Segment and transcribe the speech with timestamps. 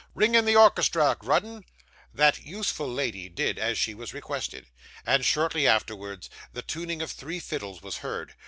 [0.15, 1.63] Ring in the orchestra, Grudden!'
[2.11, 4.65] That useful lady did as she was requested,
[5.05, 8.33] and shortly afterwards the tuning of three fiddles was heard.